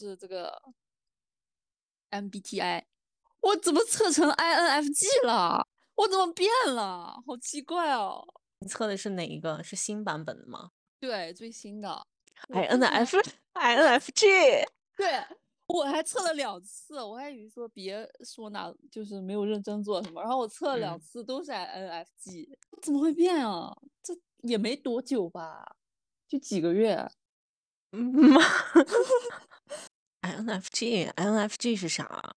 [0.00, 0.62] 就是这个
[2.10, 2.84] MBTI，
[3.42, 5.66] 我怎么测成 INFJ 了？
[5.94, 7.22] 我怎么变了？
[7.26, 8.26] 好奇怪哦！
[8.60, 9.62] 你测的是哪一个？
[9.62, 10.70] 是新版本的吗？
[10.98, 12.06] 对，最新的。
[12.48, 14.64] INF INFJ。
[14.96, 15.06] 对，
[15.66, 23.76] 我还测了两次，我还以为说别说哪就是没有认真做什么，然后我测了两嗯次都是 INFJ，怎么会变啊？
[24.02, 25.76] 这也没多久吧，
[26.26, 27.06] 就几个月。
[27.92, 28.10] 嗯
[30.30, 32.36] INFJ 是啥？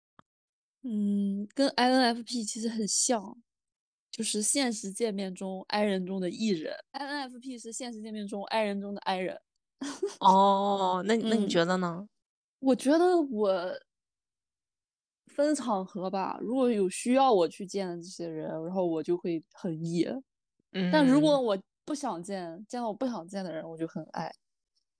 [0.83, 3.41] 嗯，跟 INFP 其实很像，
[4.11, 9.39] 就是现实界面中 I 人中的 E 人，INFP 是现实界面中 I 人中的 I 人。
[10.19, 12.07] 哦，那那你嗯觉得呢？
[12.59, 13.73] 我觉得我
[15.27, 20.05] 分场合吧，如果有需要我去见的这些人，然后我就会很 E，
[20.73, 24.33] 嗯但如果嗯我不想见，见到我不想见的人，我就很 I。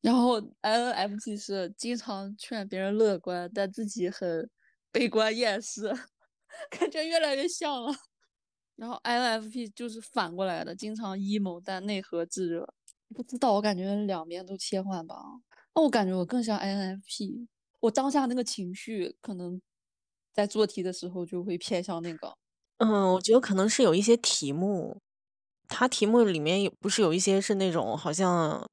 [0.04, 4.50] 然后 INFP 是经常劝别人乐观，但自己很
[4.92, 5.90] 悲观厌世，
[6.70, 7.94] 感觉越来越像了。
[8.76, 12.68] 然后 INFP 就是反过来的，经常 emo 但内核炙热。
[13.16, 15.16] 不知道，我感觉两边都切换吧。
[15.74, 17.48] 那我感觉我更像 INFP，
[17.80, 19.62] 我当下那个情绪可能
[20.34, 22.36] 在做题的时候就会偏向那个。
[22.80, 25.00] 嗯，我觉得可能是有一些题目，
[25.70, 28.68] 它题目里面有不是有一些是那种好像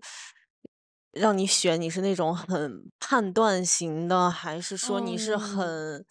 [1.12, 6.06] 让你选，你是那种很判断型的，还是说你是嗯很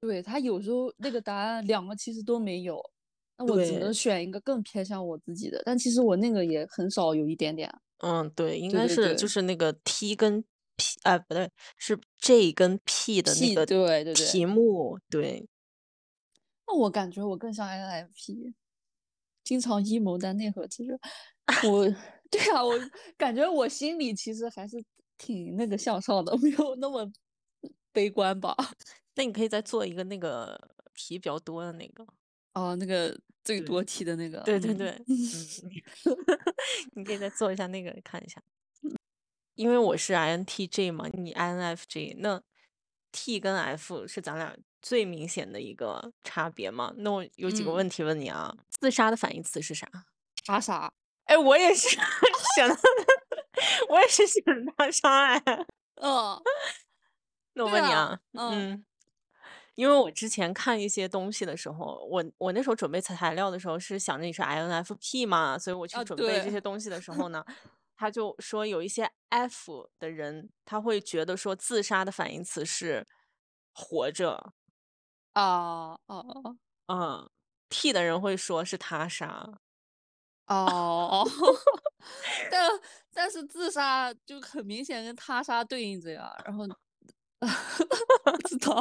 [0.00, 2.80] 对，他有时候那个答案两个其实都没有，
[3.38, 5.62] 那我只能选一个更偏向我自己的。
[5.64, 7.70] 但其实我那个也很少有一点点。
[7.98, 10.42] 嗯，对，应该是就是那个 T 跟
[10.76, 15.46] P，啊，不对，是 J 跟 P 的那个对对对题目，对，
[16.66, 18.54] 那我感觉我更像 INFP，
[19.44, 20.98] 经常阴谋但内核其实。
[21.68, 21.94] 我
[22.30, 22.78] 对啊，我
[23.16, 24.82] 感觉我心里其实还是
[25.18, 27.10] 挺那个向上的， 没有那么
[27.92, 28.54] 悲观吧。
[29.16, 30.58] 那你可以再做一个那个
[30.94, 32.06] 题比较多的那个，
[32.54, 35.04] 哦，那个最多题的那个，嗯对对对，嗯，
[36.94, 38.40] 你可以再做一下那个看一下，
[39.56, 42.40] 因为我是 INTJ 嘛，你 INFJ，那
[43.12, 46.94] T 跟 F 是咱俩最明显的一个差别嘛。
[46.98, 49.86] 那我有几个嗯问题问你啊，自杀的反义词是啥？
[50.46, 50.92] 他啥？
[51.26, 52.76] 哎，我也是选的，
[53.88, 54.42] 我也是想
[54.76, 55.42] 他杀哎。
[55.96, 56.40] 嗯，
[57.54, 58.84] 那我问你啊，嗯嗯，
[59.74, 67.28] 因为我之前看一些东西的时候，我我那时候准备材材料的时候是想着你是 INFP 嘛，所以我去啊准备这些东西的时候。
[67.28, 67.44] 呢，
[67.96, 73.06] 他就说有一些 F 的人，他会觉得说自杀的反义词是
[73.74, 74.52] 活着，
[75.34, 76.56] 啊哦。
[76.86, 77.30] 嗯
[77.68, 79.60] ，T 的人会说是他杀，
[80.50, 81.24] 哦，
[82.50, 82.70] 但
[83.14, 86.66] 但是自杀就很明显跟他杀对应着呀，然后
[88.24, 88.74] 不知道，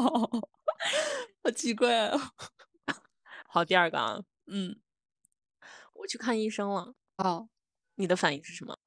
[1.43, 2.19] 好奇怪哦。
[3.47, 4.79] 好，第二个啊，嗯，
[5.93, 7.49] 我去看医生了，哦，
[7.95, 8.77] 你的反应是什么？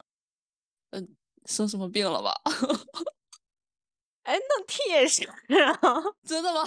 [0.91, 1.17] 嗯
[1.47, 2.33] 生什么病了吧？
[4.23, 5.35] 哎，那 T 也是啊，
[6.25, 6.61] 真的吗？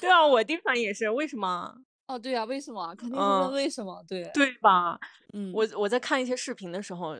[0.00, 1.74] 对啊，我第一反应也是，为什么？
[2.08, 2.94] 哦，对呀、为什么？
[2.96, 4.02] 肯定是嗯问为什么？
[4.08, 4.98] 对，对吧？
[5.34, 7.16] 嗯，我我在看一些视频的时候，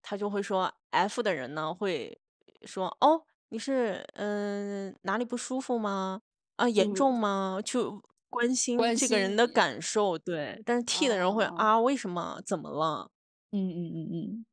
[0.00, 2.18] 他就会说 F 的人呢会
[2.64, 6.22] 说哦，你是嗯、呃哪里不舒服吗？
[6.56, 7.60] 啊，严重吗？
[7.62, 10.62] 就关心这个人的感受，对。
[10.64, 12.40] 但是 T 的人会啊啊，为什么？
[12.46, 13.10] 怎么了？
[13.52, 14.46] 嗯嗯嗯嗯。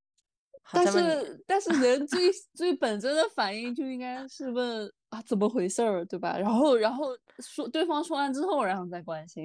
[0.71, 6.37] 好，但是但是人最最本真的反应就应该是问啊怎么回事儿，对吧？
[6.37, 7.07] 然后然后
[7.39, 9.43] 说对方说完之后，然后再关心，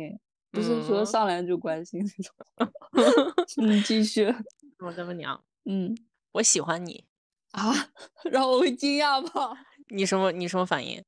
[0.51, 2.35] 不是说嗯上来就关心这种。
[3.63, 4.27] 嗯，继续。
[4.85, 5.97] 我再问你啊，嗯
[6.33, 7.07] 我喜欢你，
[7.53, 7.73] 啊，
[8.31, 9.57] 然后我会惊讶吗？
[9.89, 11.03] 你什么你什么反应？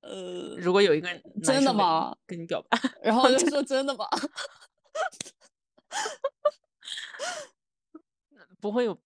[0.00, 2.16] 呃，如果有一个人真的吗？
[2.26, 4.06] 跟你表白，然后就说真的吗？
[8.58, 8.98] 不会有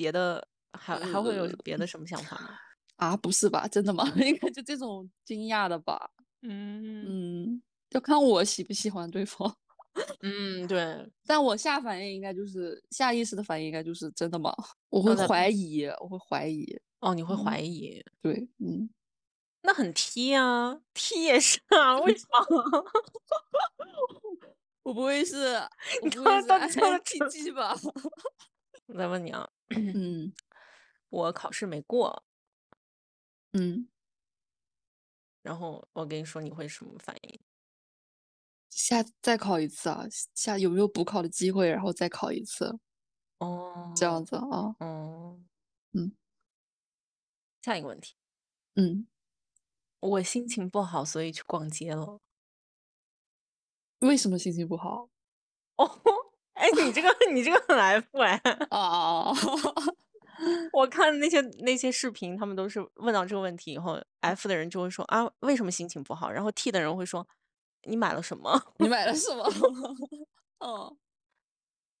[0.00, 2.58] 别的，还还会有呃别的什么想法吗？
[2.96, 3.68] 啊，不是吧？
[3.68, 4.04] 真的吗？
[4.16, 6.10] 应该就这种惊讶的吧？
[6.42, 7.04] 嗯
[7.46, 9.54] 嗯，要看我喜不喜欢对方。
[10.22, 14.54] 嗯，对，但我下反应应该就是下意识的反应，应该就是真的吗？
[14.88, 16.64] 我会怀疑，我会怀疑。
[17.00, 18.88] 哦，你会嗯怀疑，对，嗯，
[19.62, 22.84] 那很 T 啊，T 也是啊，为什么？
[24.82, 25.58] 我不会是，
[26.02, 27.76] 你刚刚到底说了 INTJ 吧？
[28.92, 30.32] 我再问你啊， 嗯
[31.10, 32.24] 我考试没过，
[33.52, 33.88] 嗯，
[35.42, 37.40] 然后我跟你说你会什么反应？
[38.68, 40.04] 下再考一次啊？
[40.34, 41.68] 下有没有补考的机会？
[41.68, 42.78] 然后再考一次，
[43.38, 44.74] 哦，这样子啊？
[44.80, 45.40] 哦，
[45.92, 46.12] 嗯，
[47.62, 48.14] 下一个问题，
[48.74, 49.06] 嗯
[50.00, 52.20] 我心情不好，所以去逛街了。
[54.00, 55.10] 为什么心情不好？
[55.76, 55.86] 哦，
[56.60, 58.40] 哎，你这个 你这个很 F 哎。
[58.70, 59.34] 哦，
[60.72, 66.30] 我看那些那些视频，他们都是问到这个问题以后，F 的人就会说啊，为什么心情不好？
[66.30, 67.26] 然后 T 的人会说，
[67.84, 68.62] 你买了什么？
[68.78, 69.44] 你买了什么？
[70.60, 70.96] 哦，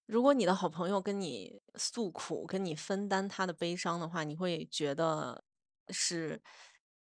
[0.06, 5.42] 如果你的好朋友跟你诉苦，跟你分担他的悲伤的话，你会觉得
[5.88, 6.42] 是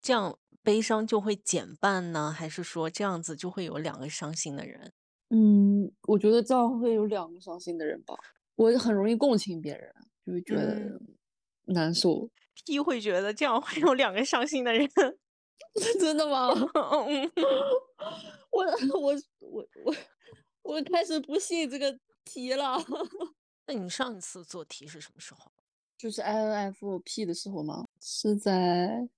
[0.01, 4.93] 这样，悲伤就会减半呢，还是说这样子就会有两个伤心的人？
[5.35, 8.13] 嗯，我觉得这样会有两个伤心的人吧。
[8.55, 9.91] 我很容易共情别人，
[10.25, 10.99] 就会觉得嗯
[11.65, 12.29] 难受。
[12.65, 14.87] P 会觉得这样会有两个伤心的人。
[15.99, 16.49] 真的吗？
[17.07, 17.31] 嗯，
[18.51, 18.63] 我
[19.01, 19.95] 我我我
[20.61, 22.77] 我开始不信这个题了。
[23.65, 25.51] 那你上一次做题是什么时候？
[25.97, 27.87] 就是 INFP 的时候吗？
[27.99, 29.09] 是在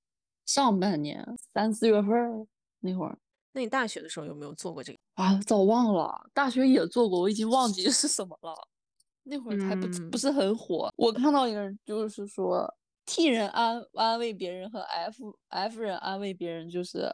[0.45, 2.47] 上半年三四月份
[2.79, 3.17] 那会儿
[3.55, 4.99] 那你大学的时候有没有做过这个？
[5.17, 6.29] 啊，早忘了。
[6.33, 8.53] 大学也做过，我已经忘记 是什么了。
[9.23, 10.91] 那会儿还不、不嗯是很火。
[10.97, 12.67] 我看到一个人就是说
[13.05, 17.09] ，T 人安安慰别人和 F F 人安慰别人，就是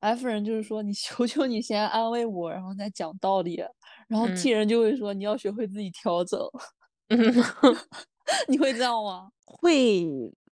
[0.00, 3.62] F 人就是说你求求你先安慰我，然后再讲道理。
[4.08, 6.40] 然后 T 嗯人就会说你要学会自己调整。
[7.10, 7.18] 嗯，
[8.48, 9.30] 你会这样吗？
[9.44, 10.04] 会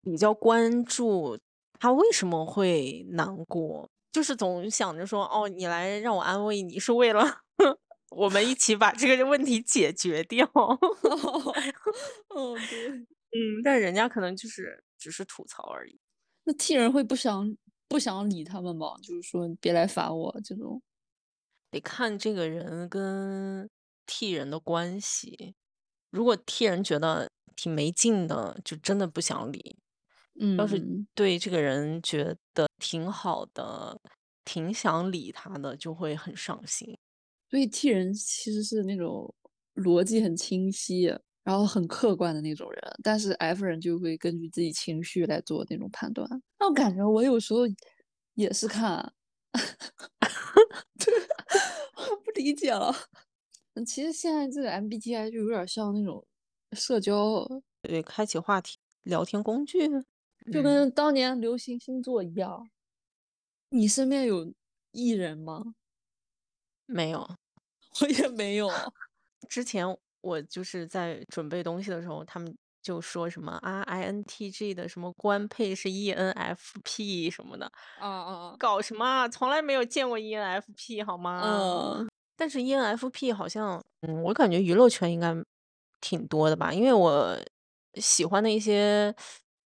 [0.03, 1.39] 比较关注
[1.79, 7.23] 他为什么会难过，就是总想着说，哦，你来让我安慰你是为了
[8.11, 10.45] 我们一起把这个问题解决掉。
[12.29, 13.07] 哦，对。
[13.33, 15.99] 嗯，但人家可能就是只是吐槽而已。
[16.45, 17.57] 那 T 人会不想
[17.89, 18.95] 不想理他们吗？
[19.03, 20.83] 就是说你别来烦我这种。
[21.73, 23.69] 得看这个人跟
[24.07, 25.55] T 人的关系。
[26.11, 29.77] 如果 T 人觉得挺没劲的，就真的不想理。
[30.41, 32.25] 嗯要是嗯，对这个人觉
[32.55, 34.01] 得挺好的，
[34.45, 36.99] 挺想理他的，就会很上心。
[37.51, 39.33] 所以 T 人其实是那种
[39.75, 41.05] 逻辑很清晰，
[41.45, 46.29] 然后很客观的那种人，但是 F 人就会根据自己情绪来做那种判断。
[46.59, 47.61] 那我感觉我有时候
[48.35, 49.13] 也是看，
[50.99, 51.15] 对，
[52.13, 52.95] 我不理解了。
[53.75, 56.27] 嗯其实现在这个 MBTI 就有点像那种
[56.73, 57.47] 社交，
[57.83, 59.89] 对，开启话题聊天工具，
[60.51, 62.69] 就嗯跟当年流行星座一样。
[63.71, 64.53] 你身边有
[64.93, 65.75] 艺人吗？
[66.87, 67.29] 没有。
[68.03, 68.69] 我也没有。
[69.49, 69.85] 之前
[70.21, 79.29] 我就是在准备东西的时候，他们就说什么啊，INTG 的什么官配是 ENFP 什么的，啊啊搞什么啊？
[79.29, 81.41] 从来没有见过 ENFP 好吗？
[81.45, 85.35] 嗯，但是 ENFP 好像，嗯，我感觉娱乐圈应该
[86.01, 87.37] 挺多的吧，因为我
[87.95, 89.15] 喜欢的一些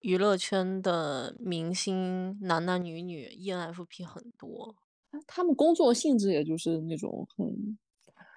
[0.01, 4.75] 娱乐圈的明星，男男女女，ENFP 很多。
[5.27, 7.77] 他们工作性质也就是那种很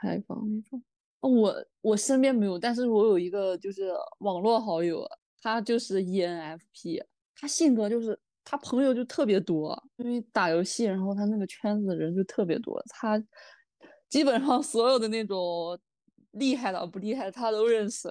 [0.00, 0.82] 开放那种。
[1.20, 5.06] 我我身边没有，但是我有一个就是网络好友，
[5.40, 7.02] 他就是 ENFP，
[7.34, 13.22] 他性格就是他朋友就特别多，因为打游戏，然后他那个圈子的人就特别多，他
[14.10, 15.78] 基本上所有的那种
[16.32, 18.08] 厉害的不厉害的他都认识，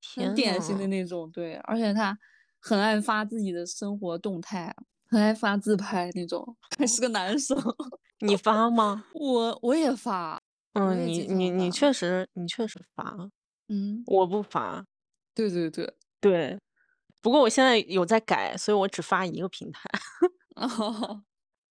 [0.00, 2.18] 天很典型的，那种，对，而且他
[2.60, 4.74] 很爱发自己的生活动态，
[5.08, 7.56] 很爱发自拍那种，还是个男生。
[8.20, 9.04] 你发吗？
[9.14, 10.40] 我我也发，
[10.72, 11.70] 嗯，你你你。
[11.70, 13.14] 确实你确实发，
[13.68, 14.84] 嗯，我不发。
[15.34, 16.58] 对对对，对，
[17.20, 19.82] 不过我现在有在改，所以我只发一个平台。
[20.56, 21.22] 哦，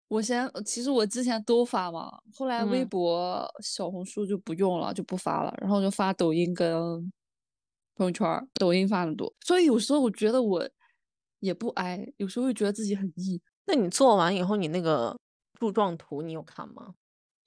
[0.07, 7.11] 我先其实我之前都发嘛，后来微嗯，博、小红书就不用了，就不发了，然后就发抖音跟
[7.95, 10.69] 朋友圈，抖音发的多，所以有时候我觉得我
[11.39, 13.41] 也不 I，有时候会觉得自己很 E。
[13.67, 15.17] 那你做完以后，你那个
[15.59, 16.93] 柱状图你有看吗？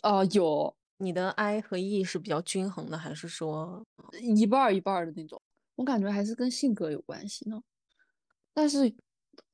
[0.03, 3.85] 啊、有你的 I 和 E 是比较均衡的，还是说，
[4.21, 5.41] 一半儿一半儿的那种，
[5.77, 7.61] 我感觉还是跟性格有关系呢。
[8.55, 8.93] 但是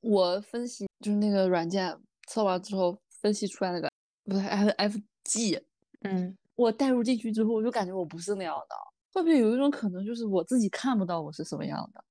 [0.01, 1.95] 我分析就是那个软件
[2.27, 3.89] 测完之后分析出来那个
[4.23, 5.61] 不是 F F G，
[6.01, 8.75] 嗯，我带入进去之后，我就感觉我不是那样的。
[9.13, 12.03] 会不会有一种可能，就是我自己看不到我是什么样的？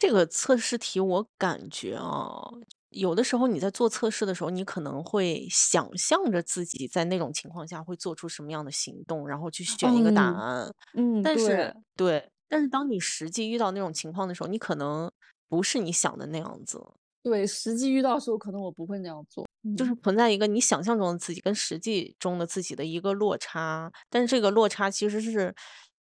[0.00, 2.40] 这个测试题我感觉啊，
[2.88, 10.72] 有的时候你在做测试的时候，你可能会想象着自己在那种情况下会做出什么样的行动，然后去选一个答嗯案。
[10.94, 15.10] 嗯，但是对，对，但是当你实际遇到那种情况的时候，你可能
[15.50, 16.80] 不是你想的那样子。
[17.22, 19.46] 对，实际遇到的时候，可能我不会那样做。
[19.76, 25.54] 就是嗯，存在一个你想象中的自己跟实际中的自己的一个落差，但是这个落差其实是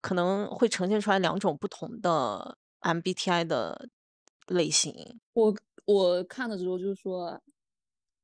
[0.01, 3.89] 可能会呈现出来两种不同的 MBTI 的
[4.47, 5.19] 类型。
[5.33, 7.41] 我我看的时候就是说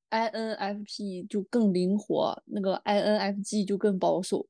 [0.09, 4.47] INFP 就更灵活，那个 INFG 就更保守。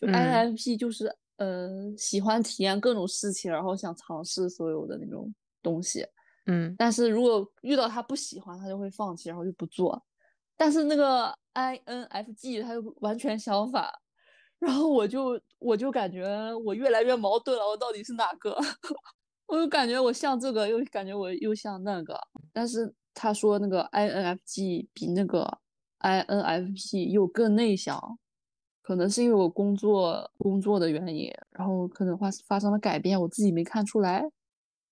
[0.00, 5.32] 就 INFP 就是呃喜欢体验各种事情，然后想尝试所有的那种
[5.62, 6.06] 东西。
[6.46, 10.02] 嗯，但是如果遇到他不喜欢，他就会放弃，然后就不做。
[10.56, 13.88] 但是那个 INFG 他就完全相反，
[14.58, 16.26] 然后我就我就感觉
[16.64, 18.56] 我越来越矛盾了，我到底是哪个？
[19.50, 22.16] 我就感觉我像这个，又感觉我又像那个。
[22.52, 25.58] 但是他说那个 INFG 比那个
[25.98, 28.00] INFP 又更内向，
[28.80, 34.24] 可能是因为我工作工作的原因，然后可能发发生了改变，我自己没看出来。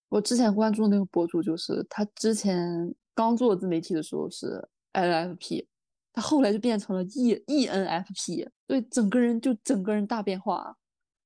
[0.08, 5.66] 我之前关注那个博主，就是他之前刚做自媒体的时候是 INFP，
[6.12, 10.76] 他后来就变成了 E ENFP，对，整个人就整个人大变化。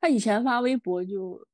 [0.00, 1.46] 他以前发微博就。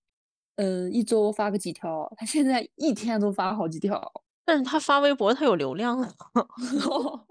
[0.59, 4.13] 嗯，一周发个几条，他现在一天都发好几条。
[4.45, 6.13] 但是他发微博，他有流量啊。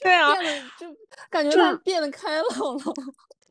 [0.00, 0.34] 对啊，
[0.78, 0.86] 就
[1.30, 2.94] 感觉他变得开朗了。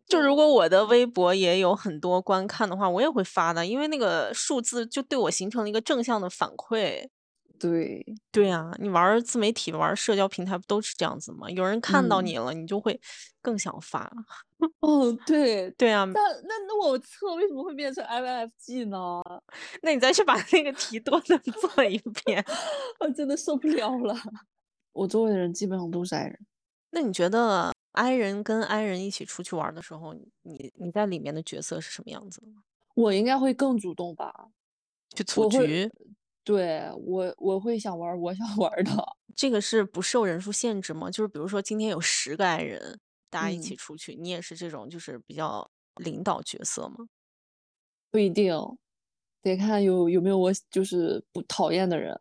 [0.07, 7.07] 就如果我的微博也有很多观看的话，我也会发的，因为那个数字就对我形成了一个正向的反馈。
[7.57, 11.49] 对对啊，你玩自媒体、玩社交平台不都是这样子吗？
[11.49, 12.99] 有人看到你了，你就会
[13.41, 14.11] 更想发。
[14.81, 16.03] 哦，对对啊。
[16.05, 19.21] 那那那我测为什么会变成 INFG 呢？
[19.81, 21.37] 那你再去把那个题多的
[21.75, 22.43] 做一遍。
[22.99, 24.15] 我真的受不了了。
[24.93, 26.39] 我周围的人基本上都是 I 人。
[26.91, 30.13] 那你觉得 I 人跟 I 人一起出去玩的时候，
[30.43, 32.47] 你你在里面的角色是什么样子的？
[32.95, 34.49] 我应该会更主动吧，
[35.15, 35.89] 去组局。
[36.43, 38.91] 对我，我会想玩我想玩的。
[39.35, 41.09] 这个是不受人数限制吗？
[41.09, 42.99] 就是比如说今天有十个 I 人，
[43.31, 47.07] 大家一起出去，你也是这种就是比较领导角色吗？
[48.11, 48.53] 不一定，
[49.41, 52.13] 得看有有没有我就是不讨厌的人。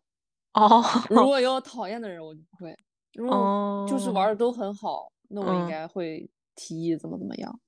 [0.53, 2.75] 哦，如果有讨厌的人，我就不会。
[3.13, 7.59] 如果就是玩的都很好，那我应该会提议怎么怎么样。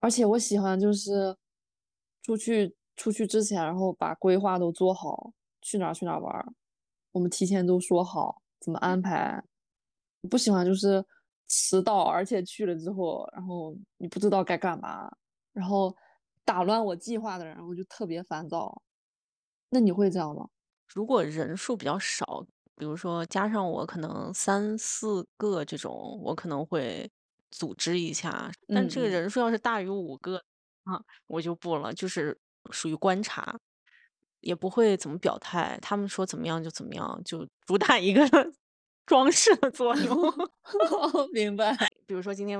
[0.00, 1.36] 而且我喜欢就是
[2.22, 5.32] 出去出去之前，然后把规划都做好。
[5.66, 6.54] 去哪儿去哪儿玩，
[7.12, 9.42] 我们提前都说好怎么安排。
[10.28, 11.02] 不喜欢就是
[11.48, 15.10] 迟到，而且去了之后，然后你不知道该干嘛，
[15.52, 15.94] 然后
[16.44, 18.82] 打乱我计划的人，我就特别烦躁。
[19.70, 20.48] 那你会这样吗？
[20.88, 22.46] 如果人数比较少，
[22.76, 27.10] 比如说加上我可能三四个这种，我可能会
[27.50, 28.50] 组织一下。
[28.68, 30.36] 但这个人数要是大于五个
[30.84, 32.38] 啊，我就不了，就是
[32.70, 33.58] 属于观察。
[34.40, 38.20] 也不会怎么表态，他们说怎么样就怎么样，就主打一个
[39.06, 40.32] 装饰的作用。
[41.32, 41.76] 明白。
[42.06, 42.58] 比如说今天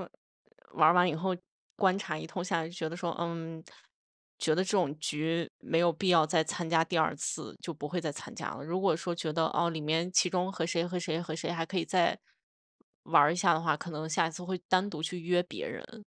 [0.73, 1.35] 玩完以后，
[1.77, 3.63] 观察一通下来，就觉得说，嗯，
[4.39, 8.65] 觉得这种局没有必要再参加第二次，就不会再参加了。
[8.65, 12.19] 如果说觉得哦，里面其中和谁和谁和谁还可以再
[13.05, 16.05] 玩一下的话，可能下一次会单独去约别人。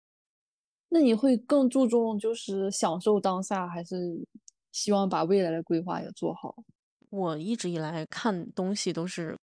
[0.89, 3.95] 那你会更注重就是享受当下，还是？
[4.73, 6.55] 希望把未来的规划也做好。
[7.11, 9.37] 我一直以来看东西都是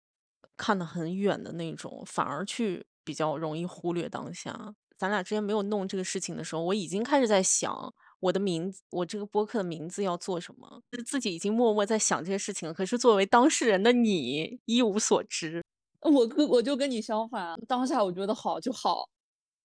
[0.61, 4.75] 看得很远的那种，反而去比较容易忽略当下。
[4.99, 12.75] 咱俩之前没有弄这个事情的时候，我已经开始在想我的名字，我这个播客的名字要做什么，自己已经默默在想这些事情了。
[12.75, 15.65] 可是作为当事人的你一无所知。
[16.03, 19.09] 我跟我就跟你相反，当下我觉得好就好，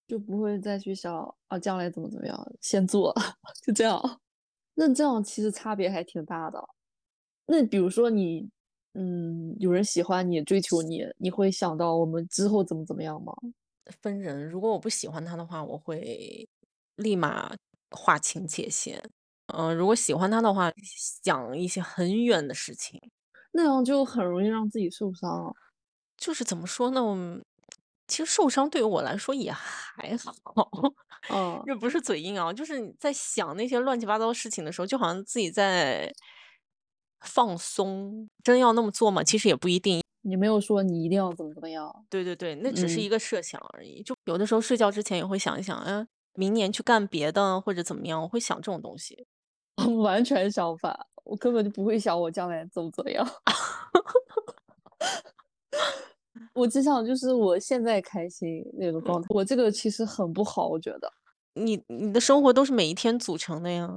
[0.08, 3.14] 就不会再去想啊将来怎么怎么样，先做，
[3.66, 4.22] 就这样。
[4.76, 6.66] 那这样其实差别还挺大的。
[7.48, 8.50] 那比如说你，
[8.98, 13.34] 嗯，有人喜欢你、追求你，你会想到我们之后怎么怎么样吗？
[14.02, 16.48] 分人，如果我不喜欢他的话，我会
[16.96, 17.54] 立马
[17.92, 19.02] 划清界限。
[19.54, 20.72] 嗯，如果喜欢他的话，
[21.24, 23.00] 想一些很远的事情，
[23.52, 25.56] 那样就很容易让自己受伤。
[26.20, 27.02] 就是怎么说呢？
[28.08, 30.34] 其实受伤对于我来说也还好，
[31.28, 36.12] 嗯， 这不是嘴硬啊，就是你在想那些乱七八糟的事情的时候，就好像自己在
[37.22, 38.30] 放松。
[38.44, 39.24] 真要那么做吗？
[39.24, 40.02] 其实也不一定。
[40.22, 41.94] 你没有说你一定要怎么怎么样。
[42.10, 44.02] 对对对，那只是一个设想而已。
[44.02, 49.28] 就有的时候睡觉之前也会想一想，哎，明年去干别的或者怎么样，我会想这种东西。
[50.02, 53.26] 完全相反，我根本就不会想我将来怎么怎么样。
[56.54, 61.12] 我只想就是我现在开心那种状态，我这个其实很不好，我觉得。
[61.54, 63.88] 你你的生活都是每一天组成的呀。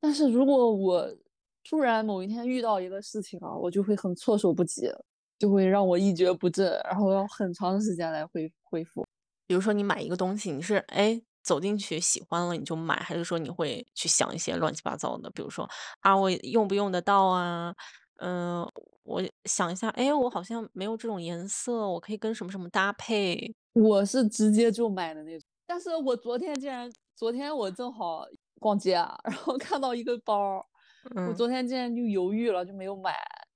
[0.00, 1.14] 但是如果我
[1.62, 4.90] 突然某一天遇到一个事情啊，我就会很措手不及，
[5.38, 9.04] 就会让我一蹶不振，然后要很长时间来恢恢复。
[9.46, 15.30] 比如说你买一个东西，你是哎走进去喜欢了你就买，还是说你会去想一些乱七八糟的？
[15.30, 15.68] 比如说
[16.00, 17.74] 啊，我用不用得到啊？
[18.22, 18.66] 嗯，
[19.02, 23.54] 我想一下，哎，我好像没有这种颜色，我可以跟什么什么搭配？
[23.72, 28.26] 我是直接就买的那种，但是我昨天竟然，昨天我正好
[28.58, 30.64] 逛街啊，然后看到一个包，
[31.04, 33.14] 我嗯昨天竟然就犹豫了，就没有买，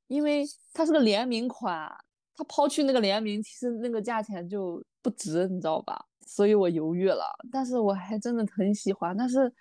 [0.09, 1.91] 因为它是个联名款，
[2.37, 6.05] 它抛去那个联名，其实那个价钱就不值，你知道吧？
[6.27, 9.53] 所以我犹豫了，但是我还真的很喜欢，但是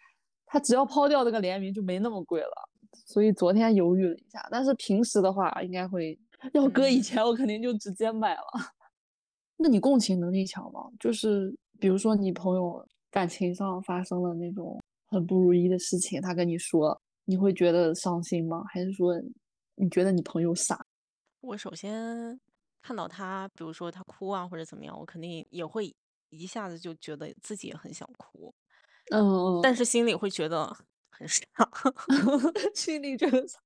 [0.46, 2.70] 它只要抛掉那个联名就没那么贵了，
[3.06, 6.18] 所以昨天犹豫了一下，但是平时的话应该会，
[6.54, 8.44] 要搁以嗯前我肯定就直接买了。
[9.58, 10.90] 那你共情能力强吗？
[11.00, 18.64] 就是比如说你朋友感情上发生了那种很不如意的事情，他跟你说，你会觉得伤心吗？
[18.70, 19.14] 还是说
[19.76, 20.86] 你觉得你朋友傻？
[21.44, 22.40] 我首先
[22.82, 25.94] 看到他，比如说他哭啊或者怎么样，我肯定也会
[26.30, 28.54] 一下子就觉得自己也很想哭，
[29.12, 30.68] 嗯嗯，但是心里会觉得
[31.12, 31.44] 很傻。
[32.76, 33.60] 心里觉得傻，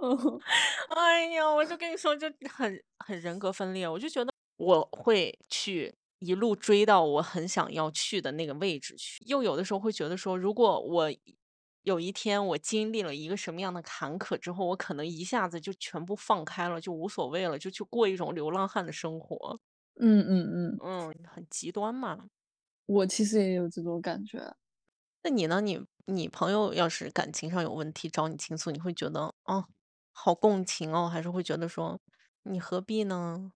[0.00, 0.40] 嗯
[0.96, 3.88] 哎呀，我就跟你说，就很很人格分裂。
[3.88, 11.10] 我就觉得我会去一路追到我很想要去的那个位置去，又有的时候会觉得说，如果我
[11.84, 19.60] 有一天我经历了一个什么样的坎坷之后，我可能一下子就全部放开了，就无所谓了，就去过一种流浪汉的生活。
[19.96, 22.28] 嗯嗯嗯，嗯，很极端嘛。
[22.88, 24.54] 我其实也有这种感觉。
[25.26, 25.60] 那你呢？
[25.62, 29.64] 你你朋友要是感情上有问题找你倾诉，你会觉得哦，
[30.12, 31.98] 好共情哦，还是会觉得说
[32.42, 33.50] 你何必呢？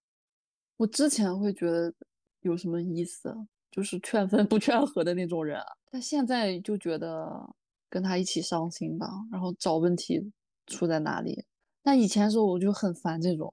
[0.79, 1.93] 我之前会觉得
[2.39, 3.35] 有什么意思，
[3.69, 7.53] 就是 劝分不劝和的那种人啊，但现在就觉得
[7.89, 10.31] 跟他一起伤心吧，然后找问题
[10.67, 11.45] 出在哪里。
[11.81, 13.51] 但以前的时候我就很烦这种，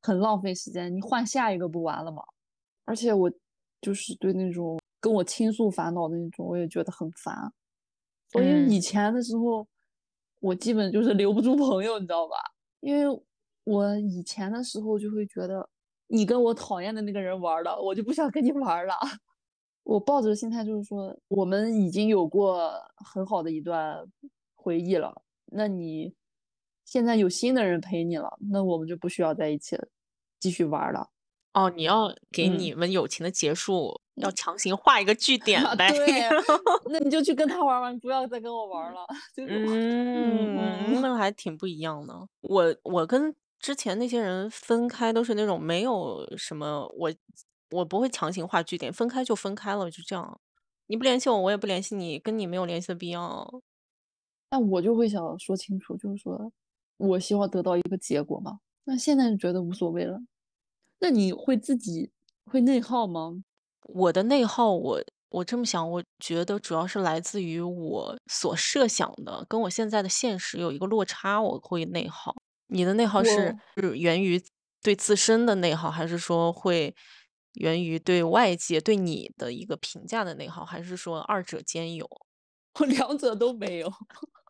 [0.00, 2.22] 很浪费时间，你换下一个不完了吗？
[2.84, 3.30] 而且我
[3.80, 7.52] 就是对那种跟我倾诉烦恼的那种，我也觉得很烦。
[8.30, 9.66] 所以嗯以前的时候，
[10.40, 12.34] 我基本就是留不住朋友，你知道吧？
[12.80, 13.22] 因为
[13.64, 15.68] 我以前的时候就会觉得，
[16.08, 18.94] 你跟我讨厌的那个人玩了，我就不想跟你玩了。
[19.84, 24.04] 我抱着的心态就是说，我们已经有过很好的一段
[24.54, 26.14] 回忆了，那你
[26.84, 29.76] 现在有新的人陪你了，那我们就不需要在一起
[30.38, 31.08] 继续玩了。
[31.54, 35.90] 哦，你要给嗯你们友情的结束，要强行画一个句 点呗。
[35.90, 36.28] 对，
[36.90, 39.04] 那你就去跟他玩玩，你不要再跟我玩了。
[39.36, 42.14] 就是，嗯嗯，那还挺不一样的。
[42.40, 47.12] 我我跟之前那些人分开都是那种没有什么，我
[47.72, 50.40] 我不会强行画句点，分开就分开了，就这样。
[50.86, 53.62] 你不联系我，我也不联系你，跟你没有联系的必要。
[54.50, 56.52] 但我就会想说清楚，就是说
[56.98, 58.58] 我希望得到一个结果嘛。
[58.84, 60.20] 那现在就觉得无所谓了。
[60.98, 62.10] 那你会自己
[62.44, 63.42] 会内耗吗？
[63.84, 72.36] 我的内耗，我我这么想，我觉得主要是来自于我所设想的跟我现在的现实有一个落差，我会内耗。
[72.66, 74.42] 你的内耗是是源于
[74.82, 76.94] 对自身的内耗，还是说会
[77.54, 82.08] 源于对外界对你的一个评价的内耗，还是说二者兼有？
[82.80, 83.92] 我两者都没有，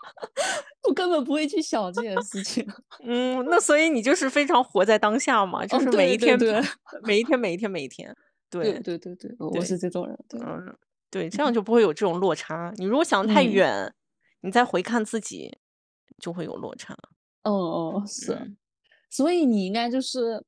[0.89, 2.65] 我根本不会去想这件事情。
[3.03, 6.71] 嗯，那所以你就是非常活在当下嘛，就哦是每一天，对对对
[7.03, 8.15] 每一天，每一天，每一天，
[8.49, 10.17] 对对，对对对，我是这种人。
[10.29, 10.77] 对，嗯，
[11.11, 12.73] 对，这样就不会有这种落差。
[12.77, 13.95] 你如果想的太嗯远，
[14.43, 15.59] 你再回看自己，
[16.21, 16.97] 就会有落差。
[17.43, 18.33] 哦哦是。
[18.35, 18.57] 嗯
[19.11, 20.43] 所以你应该就是，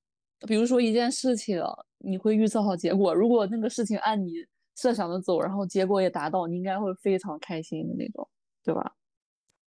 [0.47, 1.61] 比如说一件事情，
[2.05, 3.15] 你会预测好结果。
[3.15, 4.35] 如果那个事情按你
[4.77, 8.29] 设想的走，然后结果也达到，你应该会非常开心的那种，
[8.63, 8.95] 对吧？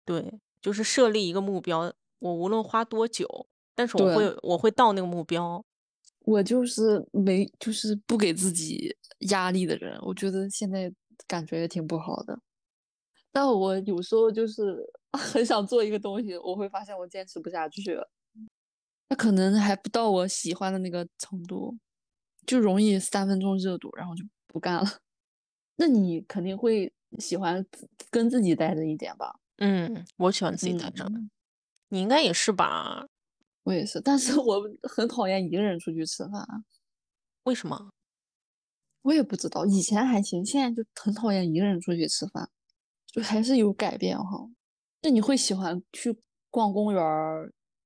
[0.05, 5.65] 对，就是设立一个目标，我无论花多久，但是我会我会到那个目标。
[6.25, 8.97] 我就是没，就是不给自己
[9.31, 10.93] 压力的人，我觉得现在
[11.27, 12.39] 感觉也挺不好的。
[13.33, 17.99] 但我有时候就是 很想做一个东西，我会发现我坚持不下去，
[19.09, 21.77] 那可能还不到我喜欢的那个程度，
[22.47, 24.85] 就容易三分钟热度，然后就不干了。
[25.77, 27.65] 那你肯定会喜欢
[28.11, 29.39] 跟自己待着一点吧？
[29.57, 31.31] 嗯，我喜欢自己待着，嗯，
[31.89, 33.07] 你应该也是吧？
[33.65, 36.47] 我也是，但是 我很讨厌一个人出去吃饭。
[37.45, 37.91] 为什么？
[39.03, 42.49] 我也不知道，以前还行，现在就很讨厌一个人出去吃饭，
[43.07, 44.49] 就还是有改变哈。
[45.03, 46.17] 那你会喜欢去
[46.51, 47.03] 逛公园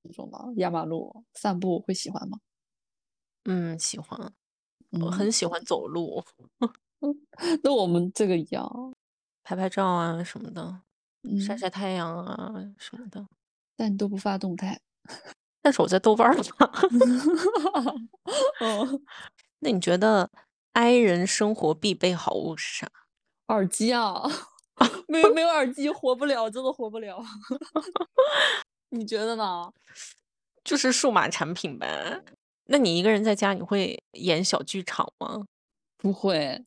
[0.03, 0.51] 那种吗？
[0.57, 2.39] 压马路散步会喜欢吗？
[3.45, 4.33] 嗯，喜欢，
[4.91, 6.23] 我嗯，很喜欢走路，
[7.63, 8.93] 那我们这个一样，
[9.43, 10.81] 拍拍照啊什么的，
[11.45, 13.25] 晒嗯，晒太阳啊什么的。
[13.75, 14.79] 但你都不发动态。
[15.61, 16.65] 但是我在豆瓣儿发。
[18.61, 19.01] 哦，
[19.59, 20.29] 那你觉得
[20.73, 22.91] i 人生活必备好物是啥？
[23.47, 24.21] 耳机啊，
[25.07, 27.21] 没有没有耳机活不了，真的活不了。
[28.89, 29.71] 你觉得呢？
[30.63, 32.21] 就是数码产品呗。
[32.69, 35.45] 那你一个人在家，你会演小剧场吗？
[35.97, 36.63] 不会，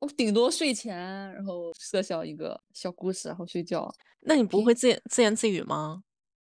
[0.00, 0.96] 我顶多睡前，
[1.34, 3.92] 然后设想一个小故事，然后睡觉。
[4.20, 6.02] 那你不会自言自言自语吗？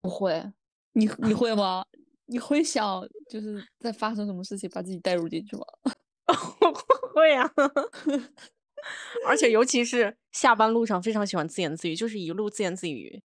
[0.02, 0.52] 不会，
[0.94, 1.84] 你你会吗？
[2.26, 5.64] 你会想就是在发生什么事情，把自己带入进去吗？
[7.14, 7.50] 会呀，
[9.28, 13.22] 而且尤其是下班路上，非常喜欢自言自语，就是一路自言自语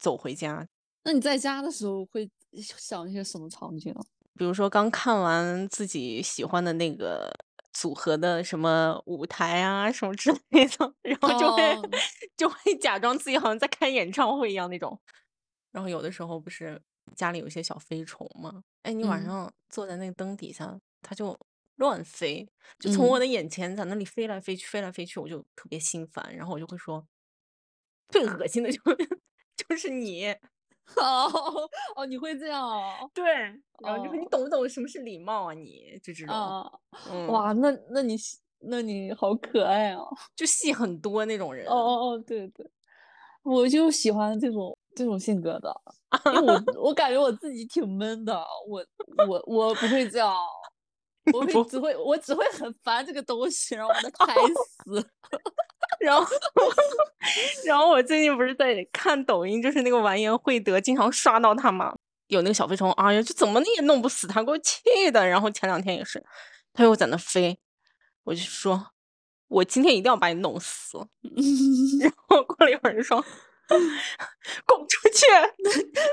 [0.00, 0.68] 走回家。
[1.04, 4.04] 那你在家的时候会想一些什么场景啊？
[4.36, 7.32] 比如说刚看完自己喜欢的那个
[7.72, 11.90] 组合的什么舞台啊，什么之类的， 然后就会、哦
[12.36, 15.00] 就会假装自己好像在开演唱会一样那种。
[15.72, 16.80] 然后有的时候不是
[17.14, 18.62] 家里有一些小飞虫吗？
[18.82, 21.38] 哎，你晚嗯上坐在那个灯底下，它就
[21.76, 22.46] 乱飞，
[22.78, 26.36] 就从我嗯的眼前在那里飞来飞去，飞来飞去，我就特别心烦。
[26.36, 27.06] 然后我就会说，
[28.08, 28.80] 最恶心的就
[29.56, 30.34] 就是你，
[30.96, 33.10] 哦哦，你会这样哦？
[33.12, 33.24] 对，
[33.80, 35.98] 然后就说你哦懂不懂什么是礼貌啊你？
[36.02, 36.34] 就这种，
[37.28, 38.16] 哇，那那你
[38.60, 40.08] 那你好可爱哦！
[40.36, 41.72] 就戏很多那种人哦。
[41.74, 42.68] 哦哦，对对，
[43.42, 45.74] 我就喜欢这种这种性格的，
[46.26, 48.34] 因为我 我感觉我自己挺闷的，
[48.68, 48.84] 我
[49.28, 50.34] 我我不会这样，
[51.34, 55.10] 我会只会我只会很烦这个东西，然后把它拍死。
[56.06, 56.24] 然后，
[57.66, 61.92] 然后我最近不是在看抖音，就是那个完颜慧德，经常刷到他嘛，
[62.28, 65.26] 有那个小飞虫，哎呀，就怎么也弄不死他，给我气的。
[65.26, 66.24] 然后前两天也是，
[66.72, 67.58] 他又在那飞，
[68.22, 68.92] 我就说，
[69.48, 70.96] 我今天一定要把你弄死。
[72.00, 73.20] 然后过了一会儿就说，
[73.68, 75.26] 滚出去，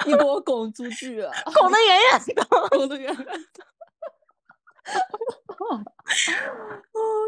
[0.07, 2.47] 你给我滚出去，啊滚得远远的。
[2.69, 3.63] 滚得远远的。
[5.59, 5.85] 哦，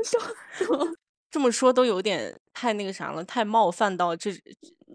[0.03, 0.97] 笑死！
[1.35, 4.31] 这么说都有点太那个啥了，太冒犯到这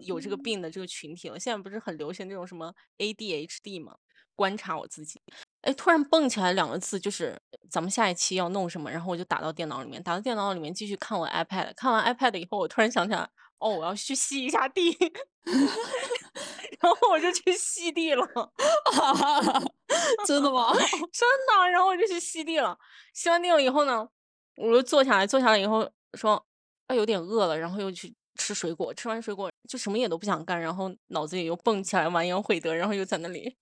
[0.07, 1.39] 有这个病的这个群体了。
[1.39, 3.95] 现在不是很流行这种什么 ADHD 吗？
[4.35, 5.21] 观察我自己，
[5.61, 14.97] 哎，突然蹦起来两个字，就是咱们下一期要弄什么，然后我就打到电脑里面，打到电脑里面继续看我 iPad，看完 iPad 以后，我突然想起来，哦，我要去吸一下地，
[16.81, 18.25] 然后我就去吸地了。
[20.25, 20.73] 真的吗？
[21.13, 22.75] 真的，然后我就去吸地了。
[23.13, 24.09] 吸完地了以后呢，
[24.55, 26.43] 我就坐下来，坐下来以后说，
[26.87, 33.55] 啊，有点饿了，然后又去吃水果，吃完水果就什么也都不想干，然后脑子里又蹦起来完颜慧德，然后又在那里，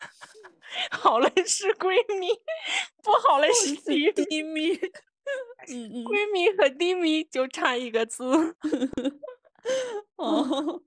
[0.90, 2.28] 好了是闺蜜，
[3.02, 4.74] 不好了是低迷，低 迷。
[5.68, 6.04] 嗯嗯。
[6.04, 8.24] 闺蜜和低迷就差一个字。
[10.16, 10.82] 哦，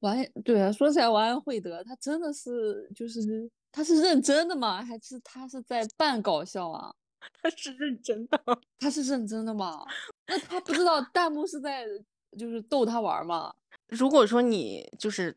[0.00, 4.82] 完对啊，说起来，完颜慧德，他真的是就是他是认真的吗？
[4.82, 6.92] 还是他是在扮搞笑啊？
[7.42, 8.42] 他是认真的，
[8.78, 9.84] 他是认真的吗？
[10.26, 11.84] 那他不知道弹幕是在
[12.38, 13.54] 就是逗他玩儿吗？
[13.88, 15.36] 如果说你就是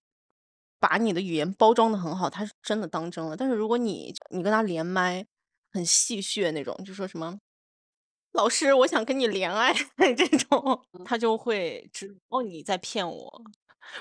[0.80, 3.36] 把你的语言包装的很好，他是真的当真了。
[3.38, 5.26] 但是如果你你跟他连麦，
[5.72, 7.40] 很戏谑那种，就说什么
[8.34, 9.74] “老师，我想跟你连爱”
[10.18, 13.42] 这种，他就会知哦你在骗我。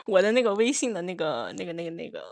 [0.07, 2.23] 我的那个微信的那个那个那个那个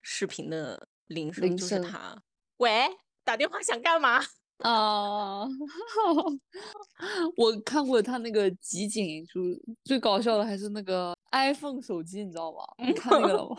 [0.00, 2.22] 视频的铃声就是他。
[2.58, 2.88] 喂，
[3.24, 4.22] 打电话想干嘛？
[4.60, 5.46] 啊，
[7.36, 9.40] 我看过他那个集锦，就
[9.84, 12.58] 最搞笑的还是那个 iPhone 手机，你知道吗？
[12.78, 13.56] 你看那个了 吗？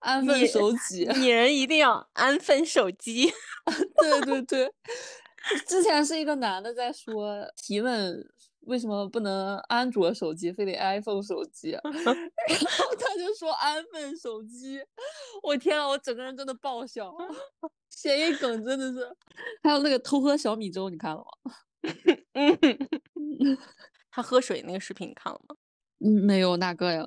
[0.00, 1.08] 安分守己。
[1.16, 3.32] 女人一定要安分守己。
[3.96, 4.70] 对 对对，
[5.66, 8.14] 之前是一个男的在说提问
[8.66, 14.80] 为什么不能安卓手机，非得 iPhone 手机， 然后他就说安分手机，
[15.42, 17.14] 我天啊，我整个人真的爆笑，
[17.90, 19.16] 谐音梗真的是，
[19.62, 21.52] 还有那个偷喝小米粥，你看了吗？
[22.34, 23.58] 嗯，
[24.10, 25.56] 他喝水那个视频你看了吗？
[26.00, 27.06] 嗯，没有哪个呀？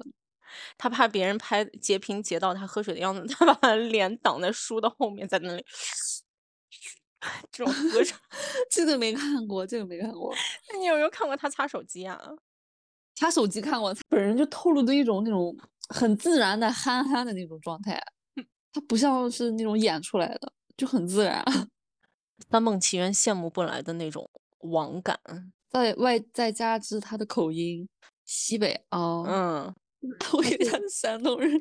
[0.77, 5.65] 他怕别人拍截屏截到他喝水的样子，他把脸挡在书的后面，在那里
[7.51, 8.15] 这种喝水。
[8.69, 10.34] 这个没看过，这个没看过。
[10.71, 12.19] 那你有没有看过他擦手机啊？
[13.15, 15.58] 擦手机看过，他本人就透露的一种那种
[15.89, 17.99] 很自然的憨憨的那种状态，
[18.71, 21.43] 他不像是那种演出来的，就很自然。
[22.51, 25.19] 三梦奇缘羡慕不来的那种网感。
[25.69, 27.89] 在外再加之他的口音，
[28.25, 29.75] 西北啊，嗯，
[30.34, 31.60] 我以为他是山东人。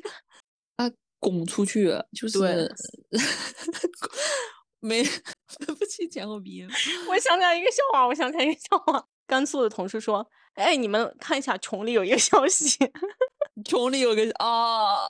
[0.77, 2.71] 他拱出去就是
[4.79, 5.03] 没
[5.65, 6.67] 分不清前后鼻音。
[7.09, 9.07] 我想起来一个笑话，我想起来一个笑话。
[9.25, 12.77] 甘肃的同事说：“哎，你们看一下群里有一个消息。
[13.65, 15.07] 群里有个啊，”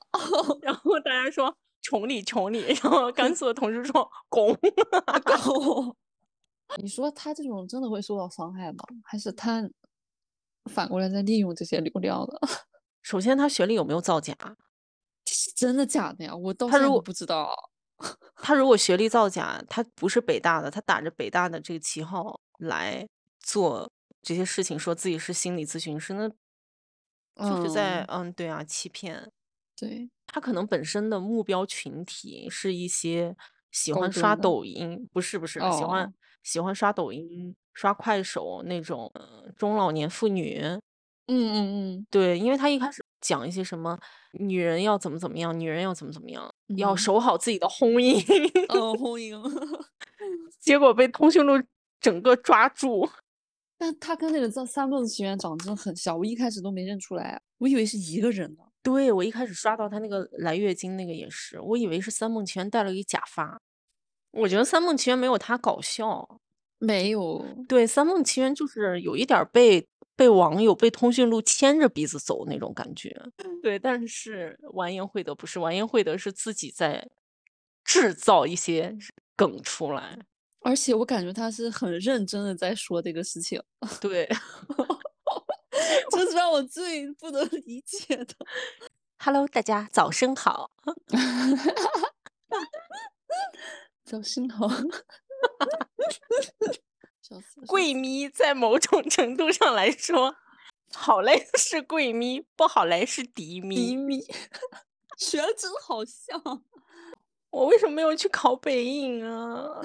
[0.61, 4.53] 然后大家说“群里群里”，然后甘肃的同事说“拱
[5.23, 5.95] 狗。
[6.77, 8.83] 你说他这种真的会受到伤害吗？
[9.03, 9.69] 还是他
[10.71, 12.39] 反过来在利用这些流量的？”。
[13.03, 14.35] 首先，他学历有没有造假？
[15.23, 16.35] 这是真的假的呀？
[16.35, 17.53] 我到现在都他如果不知道。
[18.35, 23.07] 他如果学历造假，他不是北大的，他打着北大的这个旗号来
[23.39, 23.89] 做
[24.21, 26.29] 这些事情，说自己是心理咨询师，那
[27.35, 29.31] 就是在嗯，嗯，对啊，欺骗。
[29.75, 33.35] 对，他可能本身的目标群体是一些
[33.71, 40.79] 喜欢刷抖音，不是不是，喜欢哦，喜欢刷抖音、刷快手那种呃中老年妇女。
[41.27, 41.55] 嗯嗯
[41.95, 43.97] 嗯对，因为他一开始讲一些什么
[44.39, 48.19] 女人要怎么怎么样，女人要怎么怎么样，要嗯，守好自己的婚姻，
[48.69, 49.41] 哦，红英，
[50.59, 51.61] 结果被通讯录
[51.99, 53.09] 整个抓住。
[53.77, 58.63] 但他跟那个三三蹦子起源长得真的很像，我一开始都没认出来，我以为是一个人呢。
[58.81, 63.59] 对，我一开始刷到他那个来月经那个也是，我以为是三梦奇戴了一假发。
[64.31, 66.39] 我觉得三梦奇缘没有他搞笑。
[66.79, 69.87] 没有，对，三梦奇缘就是有一点儿被
[70.17, 73.15] 被网友、被通讯录牵着鼻子走那种感觉。
[73.61, 77.07] 对，但是完颜慧德不是，完颜慧德是自己在
[77.85, 78.97] 制造一些
[79.35, 80.19] 梗出来。
[80.61, 83.61] 而且我感觉他是很认真的在说这个事情，
[84.01, 84.27] 对
[86.11, 88.35] 这是让我最不能理解的。
[89.19, 90.71] ，Hello，大家早上好。
[94.03, 94.75] 叫心疼，笑
[96.41, 96.81] 死了，笑
[97.67, 100.35] 贵咪在某种程度上来说，
[100.93, 103.75] 好嘞是贵咪，不好嘞是敌咪。
[103.75, 104.21] 敌咪，
[105.17, 106.41] 学的真好笑。
[107.51, 109.81] 我为什么没有去考北影啊？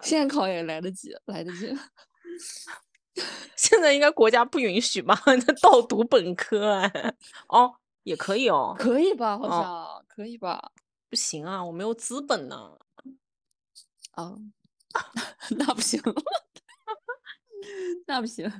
[0.00, 1.76] 现在考也来得及，来得及。
[3.56, 5.20] 现在应该国家不允许吧？
[5.26, 7.14] 那倒读本科哎，
[7.48, 8.76] 哦，也可以哦。
[8.78, 9.36] 可以吧？
[9.36, 10.70] 好哦像、可以吧？
[11.10, 12.78] 不行啊，我没有资本呢。
[14.12, 14.34] 啊，
[15.50, 16.00] 那不行，
[18.06, 18.50] 那不行。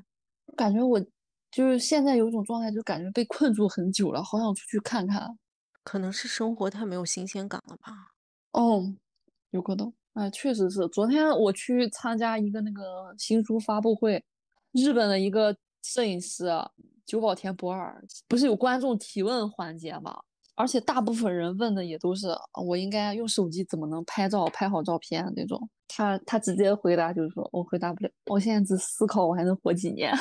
[0.56, 1.00] 感觉我
[1.50, 5.38] 就是现在有一种状态，就感觉被困住很久了，好想出去看看。
[5.84, 7.92] 可能是生活太没有新鲜感了吧？
[8.52, 8.94] 哦，
[9.50, 9.92] 有可能。
[10.14, 10.86] 哎，确实是。
[10.88, 14.22] 昨天我去参加一个那个新书发布会，
[14.72, 16.70] 日本的一个摄影师啊
[17.06, 20.20] 久保田博尔，不是有观众提问环节吗？
[20.58, 25.70] 而且大部分人问的也都是呃我应该用手机怎么能拍照拍好照片那种。
[25.86, 30.12] 他他直接回答就是说我回答不了，我现在只思考我还能活几年。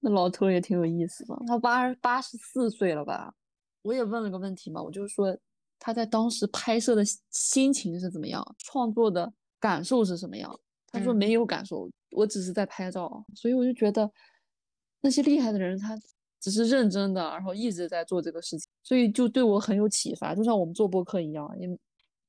[0.00, 3.32] 那老头也挺有意思的，他八八十四岁了吧？
[3.82, 5.38] 我也问了个问题嘛，我就说
[5.78, 10.58] 他在当时拍摄的心心情是怎么样，创作的感受是什么样。
[10.90, 13.24] 他说嗯没有感受，我只是在拍照。
[13.36, 14.10] 所以我就觉得
[15.00, 15.96] 那些厉害的人，他
[16.42, 20.34] 只是认真的，然后一直在做这个事情，所以就对我很有启发。
[20.34, 21.78] 就像我们做播客一样，你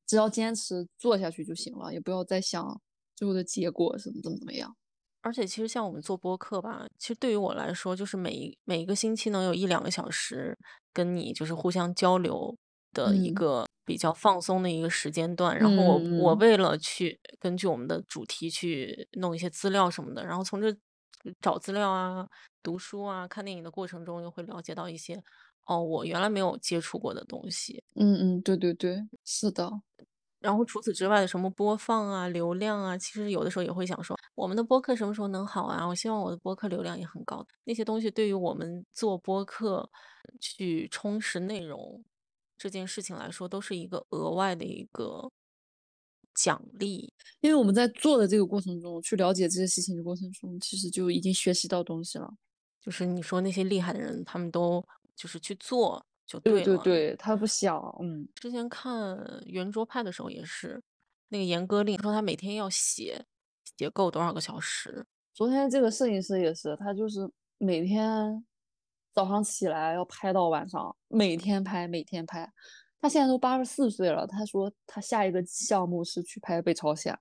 [0.05, 2.79] 只要坚持做下去就行了，也不要再想
[3.15, 4.75] 最后的结果是怎么怎么样。
[5.21, 10.55] 而且其实像我们做播客吧，其实对于我来说，就是每一每一个星期能有一两个小时
[10.93, 12.55] 跟你就是互相交流
[12.91, 15.57] 的一嗯个比较放松的一个时间段。
[15.57, 20.75] 然后我我为了去根据我们的主题去弄一些资料什么的，然后从这
[21.41, 22.27] 找资料啊、
[22.61, 25.21] 读书啊、看电影的过程中，又会了解到一些
[25.65, 27.83] 哦，我原来没有接触过的东西。
[27.95, 29.81] 嗯嗯，对对对，是的。
[30.39, 35.87] 然后除此之外的什么播放啊、流量啊，其实有的时候也会想说，我们的播客什么时候能好啊？
[35.87, 37.45] 我希望我的播客流量也很高。
[37.63, 39.89] 那些东西对于我们做播客
[40.41, 42.03] 去充实内容
[42.57, 45.31] 这件事情来说，都是一个额外的一个
[46.33, 47.13] 奖励。
[47.41, 52.33] 因为我们在做的这个过程中，去了解这些事情的过程中，其实就已经学习到东西了。
[52.81, 56.83] 就是你说那些厉害的人，他们都就是去做就对对了。
[56.83, 60.81] 对对，他不想，嗯，之前看圆桌派的时候也是，
[61.29, 63.25] 那个严歌苓说他每天要写
[63.77, 65.05] 写够多少个小时。
[65.33, 68.45] 昨天这个摄影师也是，他就是每天
[69.13, 72.51] 早上起来要拍到晚上，每天拍，每天拍。
[73.03, 77.13] 他现在都八十四岁了，他说他下一个项目是去拍北朝鲜，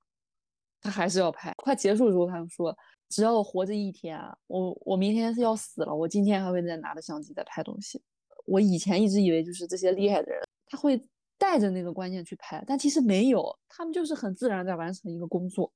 [0.81, 1.53] 他还是要拍。
[1.57, 2.73] 快结束的时候，他就说，
[3.09, 4.17] 只要我活着一天，
[4.47, 8.01] 我我明天是要死了，我今天还会再拿着相机再拍东西。
[8.47, 11.03] 我以前一直以为就是这些厉害的人，他会
[11.37, 15.73] 带着那个观念去拍，但其实没有，他们就是很自然在完成一个工作。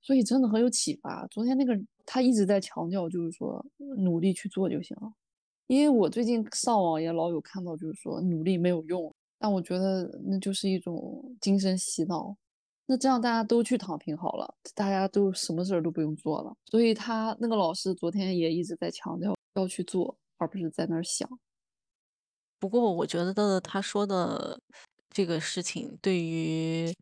[0.00, 1.24] 所以真的很有启发。
[1.28, 3.64] 昨天那个他一直在强调，就是说
[3.98, 5.12] 努力去做就行了。
[5.72, 12.36] 因为我最近上网也老有看到，就是说努力没有用，但我觉得那就是一种精神洗脑。
[12.84, 16.54] 那这样大家都去躺平好了，大家都什么事儿都不用做了。
[16.66, 21.26] 所以他那个老师昨天也一直在强调要去做，而不是在那儿想。
[22.58, 24.60] 不过我觉得他说的
[25.08, 26.94] 这个事情对于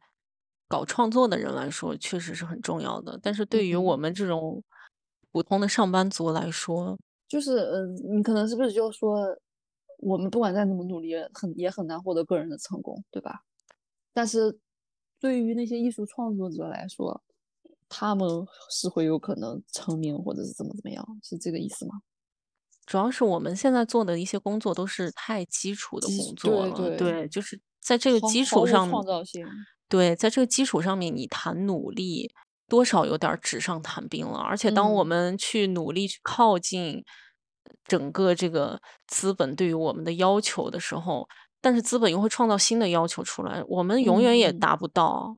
[0.69, 4.63] 搞创作的人来说确实是很重要的，但是对于我嗯们这种
[5.33, 6.97] 普通的上班族来说，
[7.31, 9.25] 就是嗯、呃你可能是不是就说
[9.99, 13.45] 我们不管再怎么努力，很也很难获得个人的成功，对吧？
[14.13, 14.59] 但是
[15.21, 17.23] 对于那些艺术创作者来说，
[17.89, 18.29] 他们
[18.71, 22.03] 是会有可能成名，或者是怎么怎么样，是这个意思吗？
[22.87, 29.47] 主要是我们现在做的一些工作都是太基础的工作了，对，就是在这个基础上，创造性，
[29.89, 32.33] 对，在这个基础上面，你谈努力，
[32.71, 34.39] 多少有点纸上谈兵了。
[34.39, 37.05] 而且，当我们去努力去靠近
[37.85, 41.29] 整个这个资本对于我们的要求的时候，
[41.61, 45.37] 但是资本又会创造新的要求出来，我们永远也达不到。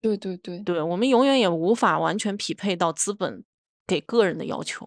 [0.00, 3.42] 对对对，对我们永远也无法完全匹配到资本
[3.84, 4.86] 给个人的要求。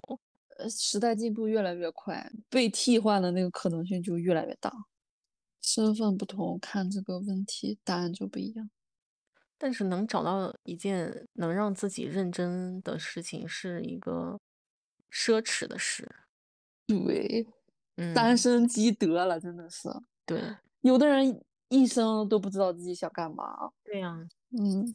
[0.58, 4.72] 呃时代进步越来越快，被替换的那个可能性就越来越大。
[5.62, 8.70] 身份不同，看这个问题答案就不一样。
[9.64, 14.40] 但是能找到一件能让自己认真的事情，是一个
[15.12, 16.10] 奢侈的事。
[16.88, 17.46] 对，
[18.14, 19.90] 单身积德了，真的是。
[20.26, 20.42] 对，
[20.82, 23.72] 有的人一生都不知道自己想干嘛。
[23.86, 24.94] 对呀，嗯。